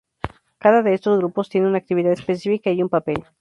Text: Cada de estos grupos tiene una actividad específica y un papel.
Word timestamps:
Cada 0.57 0.81
de 0.81 0.95
estos 0.95 1.19
grupos 1.19 1.47
tiene 1.47 1.67
una 1.67 1.77
actividad 1.77 2.11
específica 2.11 2.71
y 2.71 2.81
un 2.81 2.89
papel. 2.89 3.23